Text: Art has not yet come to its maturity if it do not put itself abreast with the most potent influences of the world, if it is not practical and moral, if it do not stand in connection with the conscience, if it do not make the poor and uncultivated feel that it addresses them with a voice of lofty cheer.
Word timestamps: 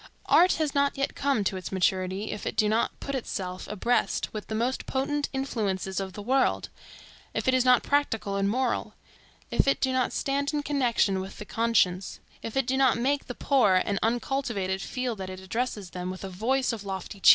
Art 0.25 0.53
has 0.53 0.73
not 0.73 0.97
yet 0.97 1.13
come 1.13 1.43
to 1.43 1.57
its 1.57 1.71
maturity 1.71 2.31
if 2.31 2.47
it 2.47 2.55
do 2.55 2.67
not 2.67 2.99
put 2.99 3.13
itself 3.13 3.67
abreast 3.67 4.33
with 4.33 4.47
the 4.47 4.55
most 4.55 4.87
potent 4.87 5.29
influences 5.31 5.99
of 5.99 6.13
the 6.13 6.23
world, 6.23 6.69
if 7.35 7.47
it 7.47 7.53
is 7.53 7.63
not 7.63 7.83
practical 7.83 8.35
and 8.35 8.49
moral, 8.49 8.95
if 9.51 9.67
it 9.67 9.79
do 9.79 9.93
not 9.93 10.11
stand 10.11 10.55
in 10.55 10.63
connection 10.63 11.19
with 11.21 11.37
the 11.37 11.45
conscience, 11.45 12.19
if 12.41 12.57
it 12.57 12.65
do 12.65 12.77
not 12.77 12.97
make 12.97 13.27
the 13.27 13.35
poor 13.35 13.75
and 13.85 13.99
uncultivated 14.01 14.81
feel 14.81 15.15
that 15.15 15.29
it 15.29 15.39
addresses 15.39 15.91
them 15.91 16.09
with 16.09 16.23
a 16.23 16.29
voice 16.29 16.73
of 16.73 16.83
lofty 16.83 17.19
cheer. 17.19 17.29